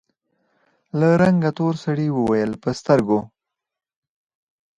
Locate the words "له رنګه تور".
0.99-1.73